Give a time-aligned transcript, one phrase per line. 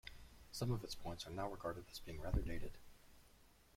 [0.51, 2.71] Some of its points are now regarded as being rather dated.